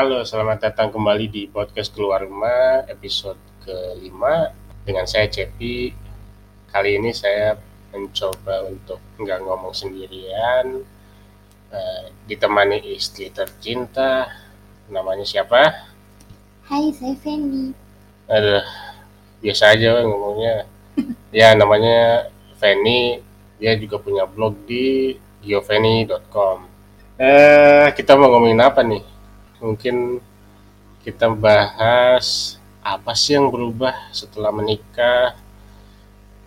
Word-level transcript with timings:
Halo, 0.00 0.24
selamat 0.24 0.64
datang 0.64 0.88
kembali 0.96 1.28
di 1.28 1.44
podcast 1.44 1.92
Keluar 1.92 2.24
Rumah 2.24 2.88
episode 2.88 3.36
kelima 3.60 4.48
dengan 4.80 5.04
saya 5.04 5.28
Cepi. 5.28 5.92
Kali 6.72 6.96
ini 6.96 7.12
saya 7.12 7.52
mencoba 7.92 8.64
untuk 8.64 8.96
nggak 9.20 9.44
ngomong 9.44 9.76
sendirian, 9.76 10.88
uh, 11.68 12.04
ditemani 12.24 12.80
istri 12.96 13.28
tercinta. 13.28 14.24
Namanya 14.88 15.28
siapa? 15.28 15.68
Hai, 16.64 16.96
saya 16.96 17.12
Feni. 17.20 17.76
Aduh, 18.24 18.64
biasa 19.44 19.76
aja 19.76 20.00
ngomongnya. 20.00 20.64
ya, 21.44 21.52
namanya 21.52 22.32
Feni. 22.56 23.20
Dia 23.60 23.76
juga 23.76 24.00
punya 24.00 24.24
blog 24.24 24.64
di 24.64 25.12
gioveni.com. 25.44 26.64
Eh, 27.20 27.92
kita 27.92 28.16
mau 28.16 28.32
ngomongin 28.32 28.64
apa 28.64 28.80
nih? 28.80 29.09
Mungkin 29.60 30.18
kita 31.00 31.32
bahas 31.32 32.56
apa 32.80 33.12
sih 33.12 33.36
yang 33.36 33.52
berubah 33.52 33.92
setelah 34.12 34.52
menikah, 34.52 35.36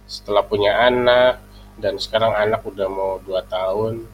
setelah 0.09 0.41
punya 0.45 0.73
anak, 0.89 1.41
dan 1.77 1.97
sekarang 1.97 2.33
anak 2.33 2.61
udah 2.65 2.89
mau 2.89 3.17
2 3.21 3.41
tahun. 3.49 4.05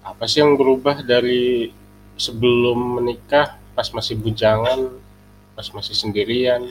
Apa 0.00 0.24
sih 0.24 0.40
yang 0.40 0.56
berubah 0.56 1.04
dari 1.04 1.72
sebelum 2.16 3.00
menikah, 3.00 3.60
pas 3.76 3.88
masih 3.92 4.16
bujangan, 4.16 4.92
pas 5.56 5.68
masih 5.72 5.96
sendirian? 5.96 6.64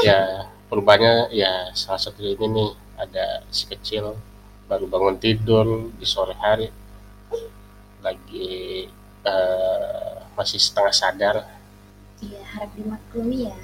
Ya, 0.00 0.48
perubahannya 0.68 1.32
ya 1.32 1.72
salah 1.72 2.00
satu 2.00 2.20
ini 2.24 2.44
nih, 2.50 2.70
ada 3.00 3.44
si 3.48 3.64
kecil 3.68 4.16
baru 4.64 4.88
bangun 4.88 5.16
tidur 5.20 5.92
di 5.96 6.06
sore 6.08 6.36
hari, 6.40 6.68
lagi 8.00 8.88
uh, 9.24 10.13
masih 10.34 10.58
setengah 10.58 10.94
sadar. 10.94 11.36
Iya, 12.22 12.42
harap 12.54 12.70
dimaklumi 12.74 13.50
ya 13.50 13.56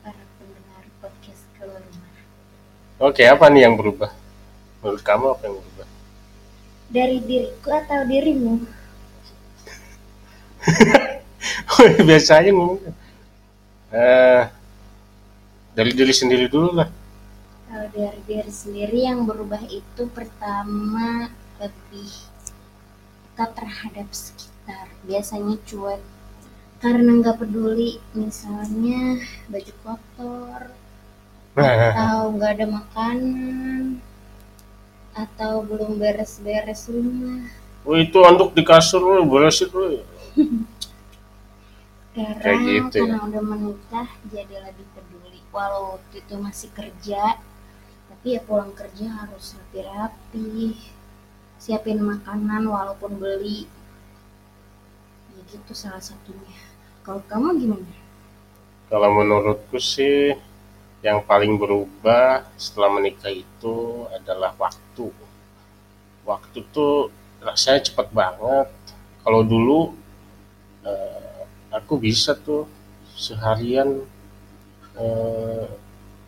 para 0.00 0.22
pendengar 0.40 0.84
podcast 1.00 1.42
keluar 1.56 1.80
rumah. 1.80 2.12
Oke, 3.00 3.22
apa 3.28 3.48
nih 3.52 3.68
yang 3.68 3.76
berubah? 3.76 4.12
Menurut 4.80 5.02
kamu 5.04 5.36
apa 5.36 5.42
yang 5.48 5.56
berubah? 5.60 5.86
Dari 6.86 7.18
diriku 7.20 7.68
atau 7.72 8.00
dirimu? 8.08 8.54
Biasanya 12.08 12.50
ngomong. 12.52 12.80
Uh, 13.86 14.44
dari 15.76 15.92
diri 15.92 16.14
sendiri 16.16 16.48
dulu 16.48 16.80
lah. 16.80 16.88
Kalau 17.68 17.86
dari 17.92 18.20
diri 18.24 18.52
sendiri 18.52 18.98
yang 19.04 19.28
berubah 19.28 19.60
itu 19.68 20.08
pertama 20.08 21.28
lebih 21.60 22.10
kita 23.36 23.44
terhadap 23.52 24.08
sekitar 24.16 24.55
sekitar 24.66 24.90
biasanya 25.06 25.54
cuek. 25.62 26.02
Karena 26.82 27.10
nggak 27.22 27.38
peduli 27.38 28.02
misalnya 28.12 29.22
baju 29.48 29.72
kotor 29.86 30.62
atau 31.56 32.18
nggak 32.36 32.50
ada 32.52 32.66
makanan 32.68 34.02
atau 35.14 35.64
belum 35.64 36.02
beres-beres 36.02 36.90
rumah. 36.90 37.46
Oh 37.86 37.94
itu 37.94 38.18
untuk 38.18 38.52
di 38.52 38.66
kasur 38.66 39.00
lu 39.00 39.24
beresin 39.24 39.70
lu 39.70 40.02
karena 42.16 42.64
gitu, 42.64 42.96
ya? 43.04 43.12
karena 43.12 43.18
udah 43.28 43.42
menikah 43.44 44.08
jadi 44.28 44.56
lebih 44.68 44.86
peduli. 44.92 45.40
Walau 45.54 45.96
waktu 45.96 46.20
itu 46.20 46.34
masih 46.36 46.68
kerja 46.74 47.40
tapi 48.10 48.36
ya 48.36 48.40
pulang 48.42 48.74
kerja 48.74 49.06
harus 49.14 49.54
rapi-rapi. 49.56 50.76
Siapin 51.56 52.04
makanan 52.04 52.68
walaupun 52.68 53.16
beli 53.16 53.64
itu 55.54 55.72
salah 55.74 56.02
satunya. 56.02 56.54
Kalau 57.06 57.22
kamu 57.30 57.48
gimana? 57.62 57.92
Kalau 58.90 59.10
menurutku 59.14 59.78
sih 59.78 60.34
yang 61.02 61.22
paling 61.22 61.54
berubah 61.54 62.46
setelah 62.58 62.98
menikah 62.98 63.30
itu 63.30 64.06
adalah 64.10 64.54
waktu. 64.58 65.06
Waktu 66.26 66.58
tuh 66.74 67.14
rasanya 67.38 67.86
cepet 67.86 68.10
banget. 68.10 68.68
Kalau 69.22 69.42
dulu 69.46 69.94
eh, 70.82 71.42
aku 71.70 71.94
bisa 72.02 72.34
tuh 72.34 72.66
seharian 73.14 74.02
eh, 74.98 75.66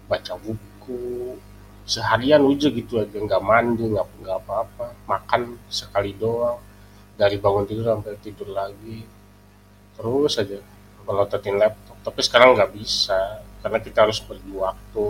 baca 0.07 0.35
buku. 0.39 1.35
Seharian 1.89 2.45
aja 2.45 2.69
gitu 2.69 3.01
aja 3.01 3.17
nggak 3.17 3.43
mandi 3.43 3.83
nggak 3.83 4.07
nggak 4.23 4.39
apa-apa. 4.47 4.87
Makan 5.11 5.59
sekali 5.71 6.15
doang 6.15 6.68
dari 7.19 7.37
bangun 7.43 7.67
tidur 7.67 7.99
sampai 7.99 8.15
tidur 8.23 8.55
lagi 8.55 9.03
terus 9.99 10.39
aja 10.39 10.63
melototin 11.03 11.59
laptop. 11.59 11.99
Tapi 12.07 12.21
sekarang 12.23 12.55
nggak 12.55 12.73
bisa 12.79 13.43
karena 13.59 13.83
kita 13.83 14.07
harus 14.07 14.23
bagi 14.23 14.55
waktu 14.55 15.07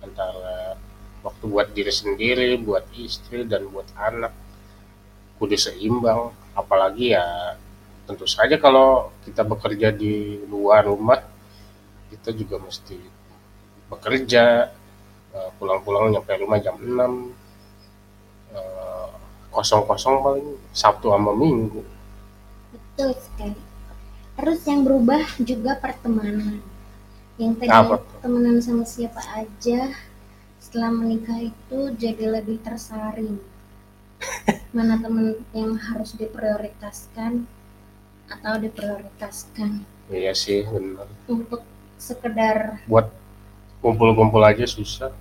antara 0.00 0.80
waktu 1.20 1.44
buat 1.44 1.68
diri 1.76 1.92
sendiri 1.92 2.56
buat 2.56 2.88
istri 2.96 3.44
dan 3.44 3.68
buat 3.68 3.86
anak. 4.00 4.32
Kudu 5.36 5.52
seimbang 5.60 6.32
apalagi 6.56 7.12
ya 7.12 7.52
tentu 8.08 8.24
saja 8.24 8.56
kalau 8.56 9.12
kita 9.28 9.44
bekerja 9.44 9.92
di 9.92 10.40
luar 10.48 10.88
rumah 10.88 11.20
kita 12.08 12.32
juga 12.32 12.56
mesti 12.56 12.96
bekerja 13.92 14.72
eh, 15.36 15.50
pulang-pulang 15.60 16.14
nyampe 16.14 16.32
rumah 16.40 16.56
jam 16.62 16.80
6 16.80 17.45
kosong-kosong 19.56 20.20
paling 20.20 20.48
Sabtu 20.76 21.08
sama 21.08 21.32
Minggu. 21.32 21.80
Betul 22.76 23.16
sekali. 23.16 23.56
Terus 24.36 24.60
yang 24.68 24.84
berubah 24.84 25.24
juga 25.40 25.80
pertemanan. 25.80 26.60
Yang 27.40 27.52
tadi 27.64 27.72
Apa? 27.72 27.96
temenan 28.20 28.60
sama 28.60 28.84
siapa 28.84 29.20
aja, 29.32 29.96
setelah 30.60 30.92
menikah 30.92 31.40
itu 31.40 31.78
jadi 31.96 32.40
lebih 32.40 32.60
tersaring. 32.60 33.40
Mana 34.76 35.00
temen 35.00 35.40
yang 35.56 35.76
harus 35.80 36.12
diprioritaskan 36.16 37.48
atau 38.28 38.54
diprioritaskan. 38.60 39.84
Iya 40.12 40.36
sih, 40.36 40.68
benar. 40.68 41.08
Untuk 41.28 41.64
sekedar 41.96 42.84
buat 42.84 43.08
kumpul-kumpul 43.80 44.44
aja 44.44 44.68
susah. 44.68 45.12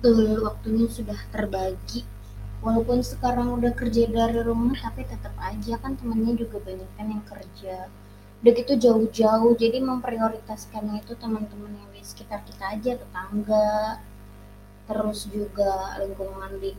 Betul, 0.00 0.40
waktunya 0.40 0.88
sudah 0.88 1.20
terbagi 1.30 2.02
walaupun 2.62 3.02
sekarang 3.02 3.58
udah 3.58 3.74
kerja 3.74 4.06
dari 4.06 4.38
rumah 4.38 4.78
tapi 4.78 5.02
tetap 5.02 5.34
aja 5.42 5.74
kan 5.82 5.98
temennya 5.98 6.38
juga 6.46 6.62
banyak 6.62 6.90
kan 6.94 7.06
yang 7.10 7.24
kerja. 7.26 7.90
Udah 8.42 8.52
gitu 8.58 8.74
jauh-jauh 8.78 9.54
jadi 9.58 9.82
memprioritaskannya 9.82 11.02
itu 11.02 11.14
teman-teman 11.18 11.74
yang 11.74 11.90
di 11.90 12.02
sekitar 12.06 12.46
kita 12.46 12.64
aja 12.78 12.90
tetangga. 13.02 13.98
Terus 14.86 15.26
juga 15.30 15.98
lingkungan 15.98 16.58
di 16.62 16.74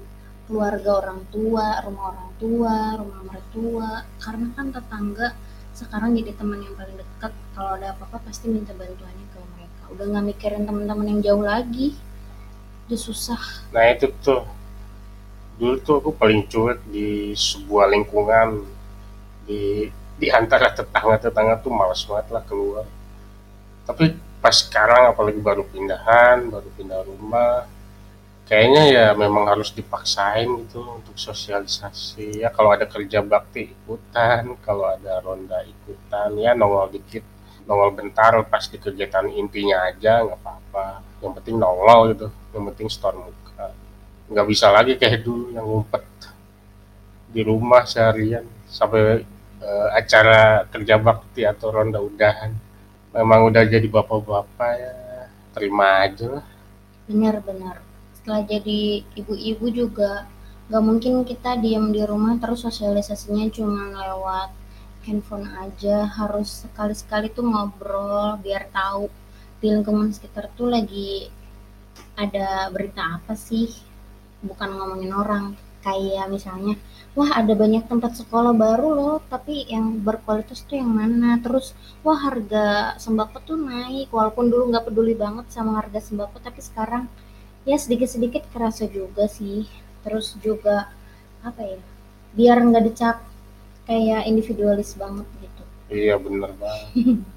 keluarga 0.47 0.99
orang 1.03 1.23
tua 1.31 1.79
rumah 1.83 2.05
orang 2.15 2.31
tua 2.39 2.75
rumah 2.99 3.21
mertua. 3.27 3.91
Karena 4.23 4.47
kan 4.55 4.71
tetangga 4.71 5.35
sekarang 5.75 6.15
jadi 6.15 6.31
teman 6.35 6.63
yang 6.63 6.75
paling 6.79 6.95
dekat 6.95 7.31
kalau 7.55 7.75
ada 7.75 7.91
apa-apa 7.95 8.23
pasti 8.27 8.47
minta 8.47 8.71
bantuannya 8.71 9.25
ke 9.35 9.39
mereka. 9.55 9.83
Udah 9.91 10.05
nggak 10.15 10.25
mikirin 10.31 10.63
teman-teman 10.63 11.07
yang 11.11 11.19
jauh 11.19 11.43
lagi. 11.43 11.95
Udah 12.87 12.99
susah. 12.99 13.39
Nah 13.71 13.87
itu 13.87 14.11
tuh 14.19 14.43
dulu 15.59 15.75
tuh 15.81 15.95
aku 16.01 16.11
paling 16.15 16.45
cuek 16.49 16.79
di 16.89 17.33
sebuah 17.37 17.85
lingkungan. 17.93 18.49
Di 19.43 19.89
di 20.13 20.27
antara 20.29 20.71
tetangga-tetangga 20.71 21.59
tuh 21.59 21.73
malas 21.73 22.05
banget 22.07 22.27
lah 22.31 22.43
keluar. 22.45 22.85
Tapi 23.83 24.15
pas 24.43 24.55
sekarang 24.55 25.15
apalagi 25.15 25.39
baru 25.39 25.63
pindahan 25.63 26.51
baru 26.51 26.67
pindah 26.75 27.01
rumah 27.07 27.63
kayaknya 28.43 28.83
ya 28.91 29.05
memang 29.15 29.47
harus 29.47 29.71
dipaksain 29.71 30.47
gitu 30.67 30.83
untuk 30.83 31.15
sosialisasi. 31.15 32.43
Ya 32.43 32.51
kalau 32.51 32.75
ada 32.75 32.83
kerja 32.83 33.23
bakti 33.23 33.71
ikutan 33.71 34.55
kalau 34.63 34.91
ada 34.91 35.23
ronda 35.23 35.63
ikutan 35.63 36.35
ya 36.39 36.51
nongol 36.55 36.91
dikit 36.91 37.23
nongol 37.63 37.95
bentar 37.95 38.35
pas 38.47 38.67
di 38.67 38.75
kegiatan 38.75 39.31
intinya 39.31 39.87
aja 39.87 40.23
nggak 40.23 40.39
apa-apa. 40.39 41.03
Yang 41.23 41.33
penting 41.39 41.55
nongol 41.59 41.99
gitu 42.15 42.27
yang 42.53 42.63
penting 42.71 42.87
store 42.91 43.17
muka 43.19 43.42
nggak 44.31 44.47
bisa 44.47 44.71
lagi 44.71 44.95
kayak 44.95 45.23
dulu 45.23 45.51
yang 45.51 45.65
ngumpet 45.67 46.03
di 47.33 47.41
rumah 47.41 47.83
seharian 47.83 48.45
sampai 48.69 49.25
uh, 49.59 49.87
acara 49.97 50.69
kerja 50.69 51.01
bakti 51.01 51.41
atau 51.43 51.73
ronda 51.73 51.97
udahan 51.97 52.53
memang 53.13 53.49
udah 53.49 53.63
jadi 53.65 53.85
bapak-bapak 53.89 54.71
ya 54.77 54.93
terima 55.53 56.01
aja 56.05 56.39
lah. 56.39 56.45
Benar-benar 57.05 57.81
setelah 58.17 58.41
jadi 58.45 59.05
ibu-ibu 59.17 59.65
juga 59.69 60.25
nggak 60.71 60.83
mungkin 60.83 61.13
kita 61.27 61.59
diam 61.59 61.91
di 61.91 62.01
rumah 62.01 62.39
terus 62.39 62.65
sosialisasinya 62.65 63.51
cuma 63.53 63.93
lewat 63.93 64.49
handphone 65.05 65.45
aja. 65.61 66.09
Harus 66.09 66.65
sekali-sekali 66.65 67.29
tuh 67.29 67.45
ngobrol 67.45 68.41
biar 68.41 68.69
tahu 68.73 69.11
di 69.61 69.69
lingkungan 69.69 70.09
sekitar 70.09 70.49
tuh 70.57 70.73
lagi 70.73 71.29
ada 72.17 72.69
berita 72.73 73.21
apa 73.21 73.33
sih 73.37 73.92
bukan 74.43 74.69
ngomongin 74.75 75.13
orang. 75.15 75.45
Kayak 75.83 76.31
misalnya 76.31 76.79
wah 77.11 77.27
ada 77.35 77.51
banyak 77.59 77.83
tempat 77.91 78.15
sekolah 78.15 78.55
baru 78.55 78.89
loh 78.95 79.15
tapi 79.27 79.67
yang 79.67 79.99
berkualitas 79.99 80.63
tuh 80.63 80.79
yang 80.79 80.91
mana? 80.91 81.39
Terus 81.43 81.75
wah 82.05 82.15
harga 82.15 82.95
sembako 82.99 83.37
tuh 83.43 83.57
naik. 83.59 84.07
Walaupun 84.11 84.47
dulu 84.51 84.71
nggak 84.71 84.85
peduli 84.87 85.15
banget 85.15 85.51
sama 85.51 85.79
harga 85.79 85.99
sembako 85.99 86.39
tapi 86.39 86.61
sekarang 86.63 87.03
ya 87.67 87.75
sedikit-sedikit 87.75 88.47
kerasa 88.51 88.87
juga 88.87 89.27
sih. 89.27 89.67
Terus 90.03 90.35
juga 90.39 90.87
apa 91.43 91.61
ya 91.63 91.79
biar 92.33 92.57
nggak 92.63 92.83
dicap 92.87 93.17
kayak 93.83 94.23
individualis 94.27 94.95
banget 94.95 95.27
gitu. 95.43 95.63
Iya 95.91 96.15
bener 96.15 96.51
banget 96.55 96.87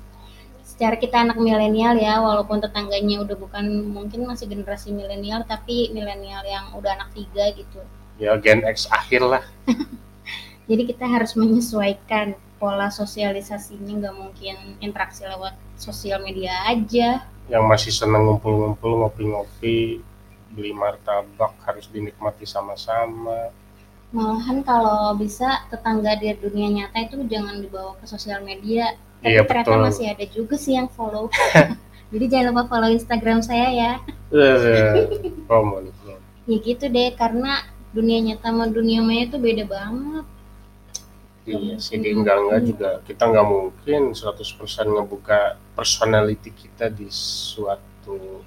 secara 0.77 1.01
kita 1.01 1.17
anak 1.25 1.41
milenial 1.41 1.97
ya 1.97 2.21
walaupun 2.21 2.61
tetangganya 2.61 3.25
udah 3.25 3.33
bukan 3.33 3.65
mungkin 3.89 4.29
masih 4.29 4.45
generasi 4.45 4.93
milenial 4.93 5.41
tapi 5.49 5.89
milenial 5.89 6.45
yang 6.45 6.69
udah 6.77 7.01
anak 7.01 7.17
tiga 7.17 7.49
gitu. 7.57 7.81
Ya 8.21 8.37
Gen 8.37 8.61
X 8.61 8.85
akhir 8.93 9.25
lah. 9.25 9.41
Jadi 10.69 10.83
kita 10.85 11.09
harus 11.09 11.33
menyesuaikan 11.33 12.37
pola 12.61 12.93
sosialisasinya 12.93 14.05
nggak 14.05 14.17
mungkin 14.21 14.57
interaksi 14.85 15.25
lewat 15.25 15.57
sosial 15.81 16.21
media 16.21 16.53
aja. 16.69 17.25
Yang 17.49 17.65
masih 17.65 17.93
seneng 17.97 18.29
ngumpul-ngumpul 18.29 19.01
ngopi-ngopi 19.01 20.05
beli 20.53 20.77
martabak 20.77 21.57
harus 21.65 21.89
dinikmati 21.89 22.45
sama-sama. 22.45 23.49
Malahan 24.13 24.61
kalau 24.61 25.17
bisa 25.17 25.65
tetangga 25.73 26.21
di 26.21 26.37
dunia 26.37 26.69
nyata 26.69 27.01
itu 27.01 27.17
jangan 27.33 27.65
dibawa 27.65 27.97
ke 27.97 28.05
sosial 28.05 28.45
media 28.45 28.93
tapi 29.23 29.33
Iya, 29.33 29.43
ternyata 29.45 29.71
betul. 29.73 29.85
masih 29.85 30.07
ada 30.13 30.25
juga 30.29 30.55
sih 30.57 30.73
yang 30.77 30.89
follow. 30.93 31.27
Jadi 32.13 32.25
jangan 32.31 32.47
lupa 32.55 32.63
follow 32.71 32.91
instagram 32.93 33.41
saya 33.43 33.69
ya. 33.73 33.93
Promo 35.47 35.83
nih 35.83 35.93
promo. 36.03 36.23
ya 36.47 36.57
gitu 36.63 36.87
deh 36.87 37.11
karena 37.19 37.59
dunia 37.91 38.19
nyata 38.23 38.55
sama 38.55 38.71
dunia 38.71 39.03
maya 39.03 39.27
itu 39.27 39.39
beda 39.39 39.65
banget. 39.67 40.27
Iya 41.47 41.79
sih, 41.79 41.99
di 42.03 42.11
enggak 42.11 42.37
enggak 42.43 42.61
juga. 42.67 42.91
Kita 43.07 43.23
nggak 43.31 43.47
mungkin 43.47 44.03
100% 44.15 44.95
ngebuka 44.95 45.39
personality 45.79 46.51
kita 46.51 46.91
di 46.91 47.07
suatu 47.11 48.43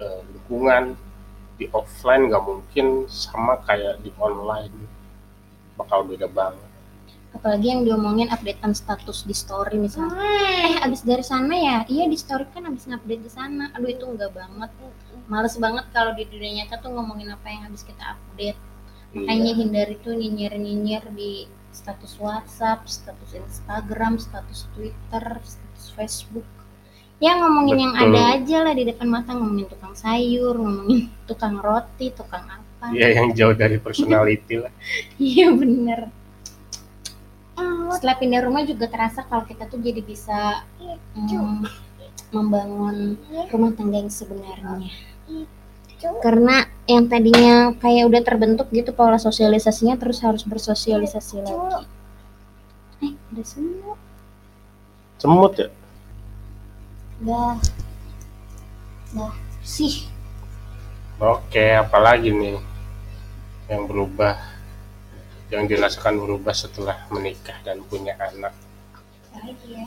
eh, 0.00 0.20
lingkungan 0.32 0.92
di 1.56 1.64
offline 1.72 2.28
nggak 2.28 2.44
mungkin 2.44 2.86
sama 3.08 3.60
kayak 3.64 4.00
di 4.04 4.12
online. 4.20 4.76
Bakal 5.76 6.04
beda 6.04 6.28
banget. 6.28 6.65
Apalagi 7.36 7.66
yang 7.70 7.82
diomongin 7.84 8.32
updatean 8.32 8.72
status 8.72 9.28
di 9.28 9.36
story 9.36 9.76
misalnya 9.76 10.16
eh 10.66 10.80
abis 10.82 11.04
dari 11.04 11.22
sana 11.22 11.52
ya 11.52 11.76
iya 11.86 12.08
di 12.08 12.16
story 12.16 12.48
kan 12.50 12.64
abis 12.66 12.88
ngupdate 12.88 13.22
di 13.22 13.30
sana 13.30 13.68
aduh 13.76 13.92
itu 13.92 14.04
enggak 14.08 14.32
banget 14.32 14.70
males 15.28 15.54
banget 15.60 15.84
kalau 15.92 16.16
di 16.16 16.24
dunia 16.26 16.64
nyata 16.64 16.80
tuh 16.80 16.90
ngomongin 16.96 17.28
apa 17.30 17.46
yang 17.46 17.68
habis 17.68 17.84
kita 17.84 18.16
update 18.16 18.58
makanya 19.14 19.52
Iya. 19.52 19.58
hindari 19.60 19.94
tuh 20.04 20.12
nyinyir-nyinyir 20.12 21.04
di 21.16 21.48
status 21.76 22.16
WhatsApp, 22.16 22.88
status 22.88 23.36
Instagram, 23.36 24.16
status 24.16 24.64
Twitter, 24.72 25.24
status 25.44 25.86
Facebook. 25.92 26.48
Ya 27.20 27.36
ngomongin 27.36 27.76
yang 27.80 27.92
Betul. 27.96 28.12
ada 28.12 28.20
aja 28.36 28.56
lah 28.64 28.74
di 28.76 28.84
depan 28.88 29.08
mata, 29.08 29.32
ngomongin 29.32 29.68
tukang 29.68 29.92
sayur, 29.96 30.56
ngomongin 30.56 31.08
tukang 31.24 31.60
roti, 31.60 32.12
tukang 32.12 32.44
apa. 32.44 32.92
Iya 32.92 33.20
yang 33.20 33.32
jauh 33.32 33.56
dari 33.56 33.76
personality 33.80 34.60
lah. 34.60 34.72
Iya 35.20 35.52
bener. 35.52 36.12
Setelah 37.94 38.16
pindah 38.18 38.40
rumah 38.42 38.62
juga 38.66 38.90
terasa 38.90 39.22
kalau 39.26 39.46
kita 39.46 39.70
tuh 39.70 39.78
jadi 39.78 40.02
bisa 40.02 40.64
mm, 41.14 41.62
membangun 42.34 43.20
rumah 43.52 43.70
tangga 43.76 44.02
yang 44.02 44.10
sebenarnya. 44.10 44.90
Karena 45.96 46.66
yang 46.86 47.08
tadinya 47.08 47.72
kayak 47.80 48.04
udah 48.06 48.22
terbentuk 48.22 48.68
gitu 48.70 48.92
pola 48.92 49.16
sosialisasinya 49.16 49.96
terus 49.96 50.20
harus 50.22 50.42
bersosialisasi 50.44 51.42
lagi. 51.42 51.86
Eh, 53.02 53.12
ada 53.12 53.42
semua. 53.44 53.96
Semut 55.16 55.52
ya? 55.56 55.68
Dah. 57.24 57.56
Dah. 59.16 59.34
Sih. 59.64 60.06
Oke, 61.16 61.72
apalagi 61.72 62.28
nih 62.28 62.60
yang 63.72 63.88
berubah, 63.88 64.36
yang 65.50 65.70
dirasakan 65.70 66.18
berubah 66.18 66.50
setelah 66.50 67.06
menikah 67.14 67.54
dan 67.62 67.78
punya 67.86 68.18
anak. 68.18 68.50
Ya. 69.66 69.86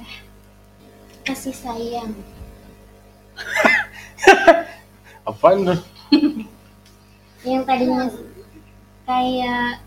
Kasih 1.27 1.51
sayang. 1.51 2.15
Apaan 5.29 5.67
tuh? 5.67 5.79
Yang 7.47 7.63
tadinya 7.63 8.03
kayak 9.07 9.79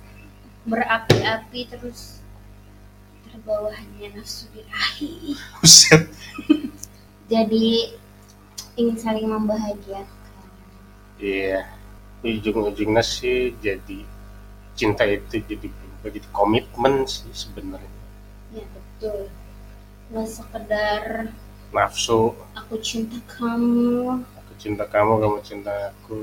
berapi-api 0.64 1.60
terus 1.68 2.24
terbawahnya 3.28 4.12
nafsu 4.16 4.48
birahi. 4.56 5.36
Buset. 5.60 6.08
Jadi 7.32 7.96
ingin 8.76 8.96
saling 8.96 9.28
membahagiakan. 9.28 10.08
Iya, 11.22 11.70
ujung-ujungnya 12.24 13.04
sih 13.04 13.54
jadi 13.62 14.02
cinta 14.82 15.02
itu 15.16 15.36
jadi 15.50 15.68
jadi 16.04 16.20
komitmen 16.38 16.94
sih 17.14 17.30
sebenarnya. 17.42 17.90
Ya 18.54 18.64
betul. 18.74 19.18
Nggak 20.10 20.28
sekedar 20.36 21.04
Nafsu, 21.74 22.20
aku 22.58 22.74
cinta 22.88 23.18
kamu, 23.34 24.22
aku 24.38 24.52
cinta 24.62 24.84
kamu, 24.94 25.12
kamu 25.22 25.38
cinta 25.48 25.72
aku. 25.90 26.18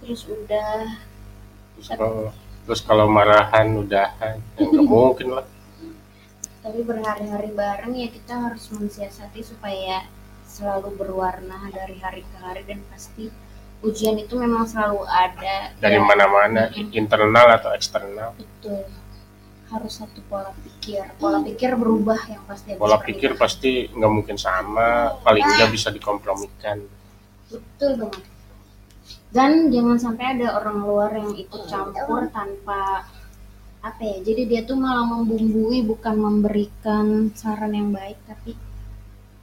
terus 0.00 0.22
udah 0.30 0.98
Terus 1.74 1.88
kalau, 1.98 2.14
terus 2.64 2.80
kalau 2.88 3.06
marahan, 3.16 3.68
udahan, 3.82 4.36
ya 4.58 4.64
nggak 4.70 4.86
mungkin 4.92 5.28
lah. 5.36 5.46
tapi 6.64 6.80
berhari-hari 6.90 7.50
bareng 7.60 7.92
ya 8.02 8.08
kita 8.16 8.34
harus 8.44 8.64
mensiasati 8.76 9.40
supaya 9.50 9.96
selalu 10.54 10.88
berwarna 11.00 11.58
dari 11.78 11.96
hari 12.04 12.22
ke 12.30 12.36
hari 12.44 12.62
dan 12.70 12.80
pasti 12.90 13.24
ujian 13.80 14.16
itu 14.16 14.34
memang 14.34 14.64
selalu 14.64 15.06
ada 15.06 15.70
Dari 15.76 15.94
Ya, 15.94 16.02
mana-mana, 16.02 16.66
Mm-mm. 16.68 16.90
internal 16.92 17.46
atau 17.54 17.70
eksternal. 17.70 18.34
betul. 18.34 18.82
Harus 19.68 19.92
satu 19.94 20.18
pola 20.24 20.50
pikir. 20.56 21.04
Pola 21.16 21.38
pikir 21.40 21.76
berubah 21.76 22.18
yang 22.26 22.42
pasti 22.42 22.74
Pola 22.74 22.96
pikir 22.98 23.36
pasti 23.36 23.86
nggak 23.86 24.10
mungkin 24.10 24.36
sama, 24.36 25.12
paling 25.20 25.44
nggak 25.44 25.70
bisa 25.70 25.88
dikompromikan. 25.88 26.80
betul 27.46 27.92
banget. 27.96 28.24
Dan 29.28 29.68
jangan 29.68 29.96
sampai 29.96 30.24
ada 30.34 30.56
orang 30.56 30.78
luar 30.80 31.10
yang 31.12 31.32
ikut 31.34 31.64
campur 31.64 32.28
tanpa 32.28 33.04
apa 33.78 34.00
ya 34.02 34.18
jadi 34.24 34.42
dia 34.44 34.60
tuh 34.64 34.74
malah 34.74 35.06
membumbui 35.06 35.80
bukan 35.82 36.18
memberikan 36.18 37.06
saran 37.32 37.72
yang 37.72 37.92
baik 37.92 38.16
tapi 38.24 38.56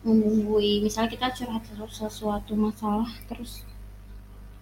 membumbui. 0.01 0.82
Misalnya 0.82 1.10
kita 1.12 1.27
curhat 1.32 1.63
sesu- 1.65 1.94
sesuatu 2.04 2.54
masalah 2.54 3.10
terus 3.25 3.62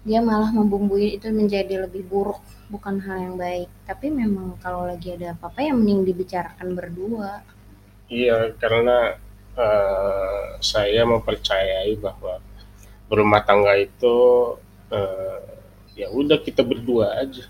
dia 0.03 0.19
malah 0.19 0.51
membumbui 0.51 1.15
itu 1.15 1.27
menjadi 1.31 1.87
lebih 1.87 2.03
buruk 2.11 2.41
bukan 2.71 2.99
hal 3.05 3.17
yang 3.31 3.35
baik 3.39 3.69
tapi 3.87 4.07
memang 4.11 4.59
kalau 4.63 4.83
lagi 4.91 5.15
ada 5.15 5.35
apa-apa 5.35 5.59
ya 5.63 5.71
mending 5.75 6.01
dibicarakan 6.07 6.69
berdua 6.75 7.31
Iya, 8.11 8.53
karena 8.61 9.17
eh, 9.57 10.43
saya 10.71 11.01
mempercayai 11.07 11.93
bahwa 11.97 12.33
berumah 13.09 13.41
tangga 13.47 13.73
itu 13.79 14.17
eh, 14.91 15.39
ya 15.99 16.07
udah 16.13 16.37
kita 16.45 16.61
berdua 16.65 17.05
aja. 17.23 17.45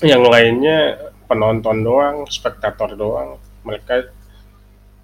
Yang 0.00 0.24
lainnya 0.32 0.78
penonton 1.28 1.76
doang, 1.84 2.16
spektator 2.28 2.90
doang. 2.96 3.40
Mereka 3.66 3.94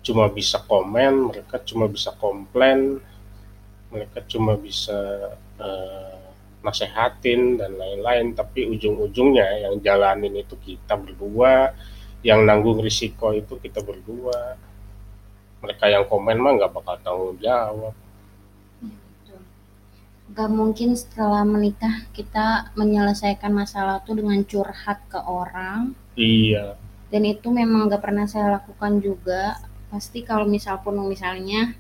cuma 0.07 0.27
bisa 0.33 0.59
komen, 0.71 1.31
mereka 1.31 1.57
cuma 1.63 1.87
bisa 1.87 2.11
komplain, 2.19 2.99
mereka 3.93 4.19
cuma 4.31 4.53
bisa 4.57 4.99
eh, 5.61 6.22
nasehatin 6.63 7.59
dan 7.59 7.75
lain-lain. 7.77 8.33
Tapi 8.33 8.67
ujung-ujungnya 8.71 9.69
yang 9.69 9.83
jalanin 9.83 10.35
itu 10.39 10.55
kita 10.59 10.95
berdua, 10.97 11.75
yang 12.23 12.47
nanggung 12.47 12.79
risiko 12.81 13.35
itu 13.35 13.59
kita 13.59 13.83
berdua. 13.83 14.57
Mereka 15.63 15.85
yang 15.91 16.07
komen 16.07 16.39
mah 16.39 16.53
nggak 16.59 16.73
bakal 16.75 16.97
tanggung 17.03 17.37
jawab. 17.39 17.95
Gak 20.33 20.49
mungkin 20.49 20.97
setelah 20.97 21.45
menikah 21.45 22.09
kita 22.17 22.73
menyelesaikan 22.73 23.53
masalah 23.53 24.01
tuh 24.01 24.17
dengan 24.17 24.41
curhat 24.49 25.05
ke 25.13 25.21
orang. 25.21 25.93
Iya. 26.17 26.81
Dan 27.13 27.29
itu 27.29 27.53
memang 27.53 27.93
gak 27.93 28.01
pernah 28.01 28.25
saya 28.25 28.57
lakukan 28.57 29.05
juga. 29.05 29.61
Pasti 29.93 30.25
kalau 30.25 30.49
misal 30.49 30.81
pun 30.81 30.97
misalnya 31.05 31.77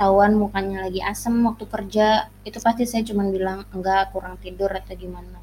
ketahuan 0.00 0.32
mukanya 0.32 0.88
lagi 0.88 1.04
asem 1.04 1.44
waktu 1.44 1.68
kerja 1.68 2.32
itu 2.48 2.56
pasti 2.56 2.88
saya 2.88 3.04
cuman 3.04 3.36
bilang 3.36 3.68
enggak 3.68 4.08
kurang 4.16 4.40
tidur 4.40 4.72
atau 4.72 4.96
gimana. 4.96 5.36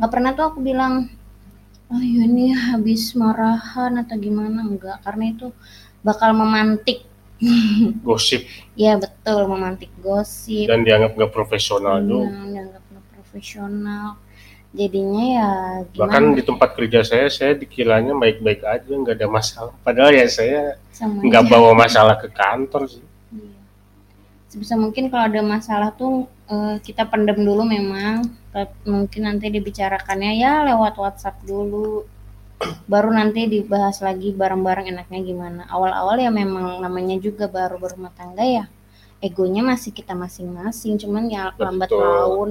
Nggak 0.00 0.08
pernah 0.08 0.32
tuh 0.32 0.48
aku 0.48 0.64
bilang 0.64 1.12
oh 1.92 2.00
iya 2.00 2.24
nih 2.24 2.56
habis 2.72 3.12
marahan 3.12 4.00
atau 4.00 4.16
gimana. 4.16 4.64
Enggak 4.64 5.04
karena 5.04 5.36
itu 5.36 5.52
bakal 6.00 6.32
memantik. 6.32 7.04
Gosip. 8.08 8.48
Ya 8.72 8.96
betul 8.96 9.44
memantik 9.52 9.92
gosip. 10.00 10.64
Dan 10.64 10.80
dianggap 10.80 11.20
nggak 11.20 11.32
profesional 11.36 12.00
Iya, 12.00 12.08
juga. 12.08 12.24
dianggap 12.48 12.82
nggak 12.88 13.06
profesional. 13.12 14.06
Jadinya 14.72 15.24
ya 15.28 15.50
bahkan 15.92 16.24
gimana 16.32 16.36
di 16.40 16.42
tempat 16.48 16.68
kerja 16.72 17.00
saya 17.04 17.28
saya 17.28 17.52
dikiranya 17.52 18.16
baik-baik 18.16 18.64
aja 18.64 18.92
nggak 18.96 19.20
ada 19.20 19.28
masalah. 19.28 19.76
Padahal 19.84 20.16
ya 20.16 20.24
saya 20.24 20.80
nggak 21.04 21.44
bawa 21.52 21.76
masalah 21.76 22.16
ke 22.16 22.32
kantor 22.32 22.88
sih. 22.88 23.04
Iya. 23.04 23.09
Sebisa 24.50 24.74
mungkin 24.74 25.06
kalau 25.08 25.30
ada 25.30 25.40
masalah 25.46 25.94
tuh 25.94 26.26
eh, 26.50 26.76
kita 26.82 27.06
pendem 27.06 27.38
dulu 27.40 27.62
memang. 27.62 28.26
Mungkin 28.82 29.30
nanti 29.30 29.46
dibicarakannya 29.46 30.42
ya 30.42 30.66
lewat 30.66 30.98
WhatsApp 30.98 31.38
dulu. 31.46 32.02
Baru 32.90 33.14
nanti 33.14 33.46
dibahas 33.46 34.02
lagi 34.02 34.34
bareng-bareng 34.34 34.90
enaknya 34.90 35.20
gimana. 35.22 35.62
Awal-awal 35.70 36.18
ya 36.20 36.28
memang 36.34 36.82
namanya 36.82 37.16
juga 37.22 37.46
baru 37.46 37.78
berumah 37.78 38.10
tangga 38.18 38.42
ya. 38.42 38.66
Egonya 39.22 39.62
masih 39.62 39.94
kita 39.94 40.18
masing-masing 40.18 40.98
cuman 40.98 41.30
ya 41.30 41.54
lambat 41.56 41.94
Betul. 41.94 42.02
laun. 42.02 42.50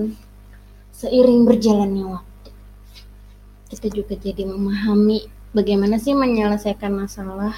Seiring 0.96 1.44
berjalannya 1.46 2.06
waktu 2.16 2.30
kita 3.70 3.88
juga 3.94 4.18
jadi 4.18 4.50
memahami 4.50 5.30
bagaimana 5.54 6.02
sih 6.02 6.18
menyelesaikan 6.18 6.90
masalah. 6.90 7.54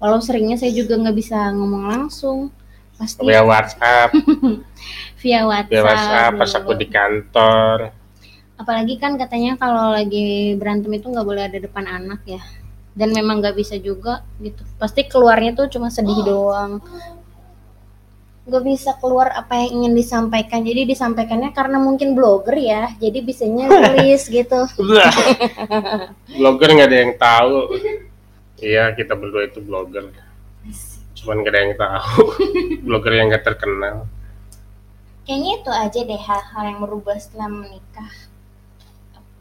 Walau 0.00 0.22
seringnya 0.22 0.56
saya 0.56 0.72
juga 0.72 0.96
nggak 0.96 1.16
bisa 1.18 1.52
ngomong 1.52 1.84
langsung 1.90 2.54
pasti 2.98 3.22
via 3.22 3.42
WhatsApp. 3.46 4.10
Via 5.18 5.42
WhatsApp, 5.42 5.74
via 5.74 5.82
WhatsApp 5.82 6.32
pas 6.38 6.52
aku 6.54 6.72
di 6.78 6.86
kantor. 6.86 7.90
Apalagi 8.54 9.02
kan 9.02 9.18
katanya 9.18 9.58
kalau 9.58 9.90
lagi 9.90 10.54
berantem 10.54 10.94
itu 10.94 11.10
nggak 11.10 11.26
boleh 11.26 11.42
ada 11.50 11.58
depan 11.58 11.90
anak 11.90 12.22
ya. 12.22 12.38
Dan 12.94 13.10
memang 13.10 13.42
nggak 13.42 13.58
bisa 13.58 13.74
juga 13.82 14.22
gitu. 14.38 14.62
Pasti 14.78 15.10
keluarnya 15.10 15.58
tuh 15.58 15.66
cuma 15.74 15.90
sedih 15.90 16.22
doang. 16.22 16.78
Nggak 18.46 18.62
bisa 18.62 18.94
keluar 19.02 19.34
apa 19.34 19.58
yang 19.58 19.82
ingin 19.82 19.98
disampaikan. 19.98 20.62
Jadi 20.62 20.86
disampaikannya 20.86 21.50
karena 21.50 21.82
mungkin 21.82 22.14
blogger 22.14 22.54
ya. 22.54 22.94
Jadi 23.02 23.18
bisanya 23.18 23.66
tulis 23.90 24.22
gitu. 24.22 24.70
Blogger 26.38 26.68
nggak 26.78 26.88
ada 26.94 26.98
yang 26.98 27.14
tahu. 27.18 27.74
Iya 28.62 28.94
kita 28.94 29.18
berdua 29.18 29.50
itu 29.50 29.58
blogger 29.62 30.14
cuman 31.28 31.44
nggak 31.44 31.52
ada 31.52 31.60
yang 31.60 31.76
tahu. 31.76 32.24
Blogger 32.88 33.12
yang 33.12 33.28
nggak 33.28 33.44
terkenal. 33.44 34.08
Kayaknya 35.28 35.50
itu 35.60 35.70
aja 35.76 36.00
deh 36.08 36.22
hal-hal 36.24 36.62
yang 36.64 36.80
berubah 36.80 37.20
setelah 37.20 37.52
menikah. 37.52 38.12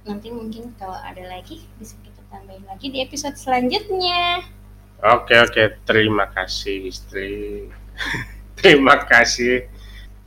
Nanti 0.04 0.28
mungkin 0.28 0.76
kalau 0.76 1.00
ada 1.00 1.24
lagi 1.24 1.64
bisa 1.80 1.96
kita 2.04 2.20
tambahin 2.28 2.68
lagi 2.68 2.92
di 2.92 3.00
episode 3.00 3.40
selanjutnya. 3.40 4.44
Oke 5.00 5.40
oke. 5.40 5.80
Terima 5.88 6.28
kasih 6.28 6.92
istri. 6.92 7.72
Terima 8.60 9.00
kasih. 9.08 9.72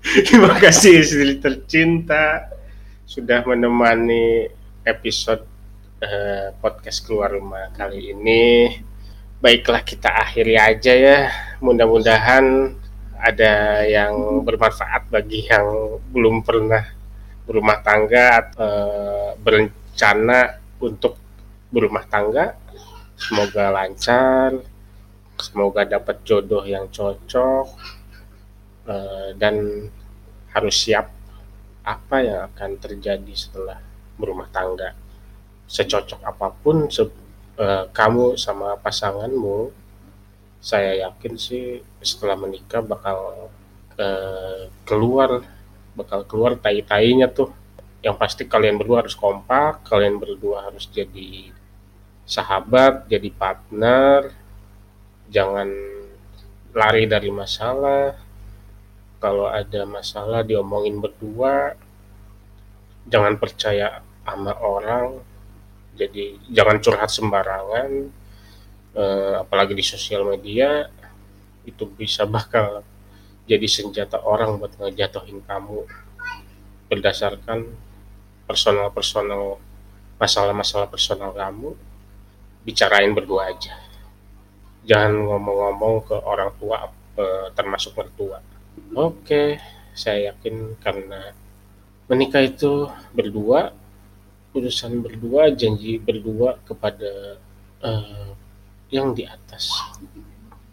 Terima 0.01 0.57
kasih 0.57 1.05
istri 1.05 1.45
tercinta 1.45 2.49
sudah 3.05 3.45
menemani 3.45 4.49
episode 4.89 5.45
eh, 6.01 6.57
podcast 6.57 7.05
keluar 7.05 7.37
rumah 7.37 7.69
kali 7.77 8.17
ini 8.17 8.81
baiklah 9.41 9.83
kita 9.83 10.09
akhiri 10.25 10.55
aja 10.61 10.93
ya. 10.93 11.19
Mudah-mudahan 11.65 12.77
ada 13.21 13.85
yang 13.85 14.45
bermanfaat 14.45 15.09
bagi 15.13 15.45
yang 15.49 15.99
belum 16.13 16.45
pernah 16.45 16.85
berumah 17.45 17.79
tangga 17.83 18.25
atau 18.45 18.63
eh, 18.65 19.31
berencana 19.41 20.41
untuk 20.81 21.17
berumah 21.73 22.05
tangga. 22.07 22.57
Semoga 23.21 23.69
lancar 23.69 24.57
semoga 25.41 25.89
dapat 25.89 26.21
jodoh 26.21 26.65
yang 26.69 26.93
cocok 26.93 27.67
eh, 28.89 29.29
dan 29.41 29.57
harus 30.53 30.77
siap 30.77 31.09
apa 31.81 32.17
yang 32.21 32.39
akan 32.53 32.71
terjadi 32.77 33.33
setelah 33.33 33.81
berumah 34.21 34.49
tangga. 34.53 34.93
Secocok 35.65 36.21
apa 36.27 36.53
pun 36.53 36.93
se- 36.93 37.30
eh, 37.61 37.85
kamu 37.93 38.41
sama 38.41 38.75
pasanganmu 38.81 39.59
saya 40.61 41.09
yakin 41.09 41.41
sih 41.41 41.81
setelah 42.05 42.37
menikah 42.37 42.85
bakal 42.85 43.49
eh, 43.97 44.69
keluar 44.85 45.41
bakal 45.97 46.21
keluar 46.29 46.53
tai-tainya 46.61 47.29
tuh. 47.33 47.51
Yang 48.01 48.17
pasti 48.17 48.43
kalian 48.49 48.81
berdua 48.81 49.05
harus 49.05 49.13
kompak 49.13 49.85
kalian 49.85 50.17
berdua 50.17 50.69
harus 50.69 50.89
jadi 50.89 51.53
sahabat 52.25 53.09
jadi 53.13 53.29
partner. 53.33 54.33
Jangan 55.29 55.69
lari 56.77 57.05
dari 57.09 57.31
masalah. 57.33 58.17
Kalau 59.21 59.49
ada 59.53 59.85
masalah 59.85 60.41
diomongin 60.45 60.97
berdua. 61.01 61.77
Jangan 63.09 63.37
percaya 63.37 64.01
sama 64.25 64.55
orang 64.61 65.30
jadi 66.01 66.41
jangan 66.49 66.81
curhat 66.81 67.13
sembarangan 67.13 67.91
eh, 68.97 69.35
apalagi 69.37 69.77
di 69.77 69.85
sosial 69.85 70.25
media 70.25 70.89
itu 71.69 71.85
bisa 71.85 72.25
bakal 72.25 72.81
jadi 73.45 73.67
senjata 73.69 74.23
orang 74.25 74.57
buat 74.57 74.73
ngejatuhin 74.81 75.45
kamu 75.45 75.85
berdasarkan 76.89 77.69
personal-personal 78.49 79.61
masalah-masalah 80.21 80.87
personal 80.91 81.33
kamu. 81.33 81.75
Bicarain 82.61 83.11
berdua 83.17 83.51
aja. 83.57 83.73
Jangan 84.85 85.17
ngomong-ngomong 85.17 85.95
ke 86.05 86.17
orang 86.19 86.53
tua 86.61 86.91
eh, 87.17 87.49
termasuk 87.57 87.97
mertua. 87.97 88.39
Oke 88.95 89.59
saya 89.91 90.33
yakin 90.33 90.79
karena 90.79 91.35
menikah 92.07 92.43
itu 92.47 92.87
berdua 93.11 93.75
urusan 94.51 94.99
berdua 94.99 95.55
janji 95.55 96.03
berdua 96.03 96.59
kepada 96.67 97.39
eh, 97.87 98.31
yang 98.91 99.15
di 99.15 99.23
atas. 99.23 99.71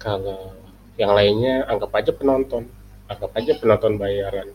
Kalau 0.01 0.53
yang 0.97 1.13
lainnya 1.13 1.65
anggap 1.69 1.93
aja 1.93 2.11
penonton. 2.13 2.65
Anggap 3.05 3.31
aja 3.37 3.53
penonton 3.57 3.93
bayaran. 4.01 4.49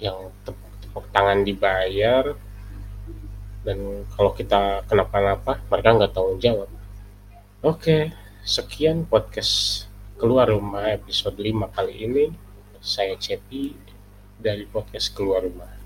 Yang 0.00 0.32
tepuk, 0.48 1.04
tangan 1.12 1.44
dibayar. 1.44 2.32
Dan 3.64 4.04
kalau 4.16 4.32
kita 4.32 4.84
kenapa-napa 4.88 5.60
mereka 5.68 5.88
nggak 5.96 6.12
tanggung 6.12 6.40
jawab. 6.40 6.70
Oke 7.64 8.12
sekian 8.44 9.08
podcast 9.08 9.88
keluar 10.20 10.52
rumah 10.52 10.92
episode 10.92 11.36
5 11.36 11.76
kali 11.76 11.94
ini. 12.08 12.24
Saya 12.84 13.16
Cepi 13.16 13.72
dari 14.36 14.68
podcast 14.68 15.08
keluar 15.16 15.40
rumah 15.40 15.83